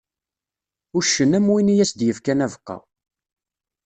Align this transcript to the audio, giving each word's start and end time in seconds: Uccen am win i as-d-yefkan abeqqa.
Uccen 0.97 1.31
am 1.37 1.45
win 1.51 1.71
i 1.73 1.75
as-d-yefkan 1.83 2.43
abeqqa. 2.45 2.77